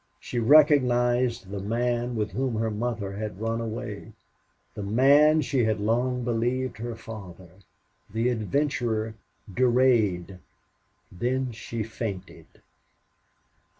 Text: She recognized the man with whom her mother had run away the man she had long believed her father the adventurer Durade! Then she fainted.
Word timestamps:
She 0.19 0.39
recognized 0.39 1.51
the 1.51 1.59
man 1.59 2.15
with 2.15 2.31
whom 2.31 2.55
her 2.55 2.71
mother 2.71 3.11
had 3.17 3.39
run 3.39 3.61
away 3.61 4.13
the 4.73 4.81
man 4.81 5.41
she 5.41 5.63
had 5.65 5.79
long 5.79 6.23
believed 6.23 6.79
her 6.79 6.95
father 6.95 7.51
the 8.11 8.29
adventurer 8.29 9.13
Durade! 9.53 10.39
Then 11.11 11.51
she 11.51 11.83
fainted. 11.83 12.47